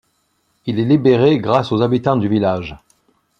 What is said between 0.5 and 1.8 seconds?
Il est libéré grâce